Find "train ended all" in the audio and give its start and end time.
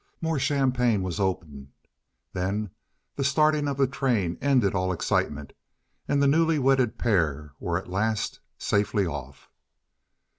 3.85-4.91